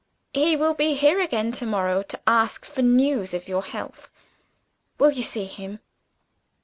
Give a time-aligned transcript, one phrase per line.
[0.33, 4.09] He will be here again to morrow, to ask for news of your health.
[4.97, 5.79] Will you see him?"